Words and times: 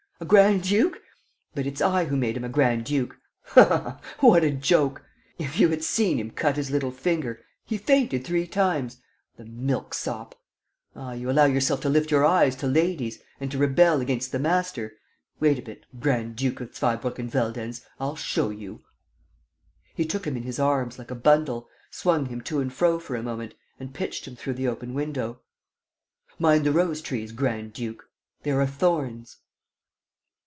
A 0.21 0.27
grand 0.31 0.61
duke? 0.61 1.01
But 1.55 1.65
it's 1.65 1.81
I 1.81 2.05
who 2.05 2.15
made 2.15 2.37
him 2.37 2.43
a 2.43 2.49
grand 2.49 2.85
duke! 2.85 3.17
Ha, 3.45 3.65
ha, 3.65 3.79
ha, 3.79 4.01
what 4.27 4.43
a 4.43 4.51
joke!... 4.51 5.03
If 5.39 5.59
you 5.59 5.69
had 5.69 5.83
seen 5.83 6.19
him 6.19 6.29
cut 6.29 6.57
his 6.57 6.69
little 6.69 6.91
finger... 6.91 7.43
he 7.65 7.75
fainted 7.79 8.23
three 8.23 8.45
times... 8.45 9.01
the 9.37 9.45
milksop!... 9.45 10.35
Ah, 10.95 11.13
you 11.13 11.27
allow 11.31 11.45
yourself 11.45 11.81
to 11.81 11.89
lift 11.89 12.11
your 12.11 12.23
eyes 12.23 12.55
to 12.57 12.67
ladies... 12.67 13.17
and 13.39 13.49
to 13.49 13.57
rebel 13.57 13.99
against 13.99 14.31
the 14.31 14.37
master!... 14.37 14.93
Wait 15.39 15.57
a 15.57 15.61
bit, 15.63 15.87
Grand 15.99 16.35
duke 16.35 16.61
of 16.61 16.75
Zweibrucken 16.75 17.27
Veldenz, 17.27 17.83
I'll 17.99 18.15
show 18.15 18.51
you!" 18.51 18.83
He 19.95 20.05
took 20.05 20.27
him 20.27 20.37
in 20.37 20.43
his 20.43 20.59
arms, 20.59 20.99
like 20.99 21.09
a 21.09 21.15
bundle, 21.15 21.67
swung 21.89 22.27
him 22.27 22.41
to 22.41 22.59
and 22.59 22.71
fro 22.71 22.99
for 22.99 23.15
a 23.15 23.23
moment 23.23 23.55
and 23.79 23.91
pitched 23.91 24.27
him 24.27 24.35
through 24.35 24.53
the 24.53 24.67
open 24.67 24.93
window: 24.93 25.39
"Mind 26.37 26.63
the 26.63 26.71
rose 26.71 27.01
trees, 27.01 27.31
grand 27.31 27.73
duke! 27.73 28.07
There 28.43 28.61
are 28.61 28.67
thorns!" 28.67 29.37